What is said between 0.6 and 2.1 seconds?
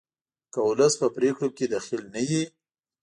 ولس په پریکړو کې دخیل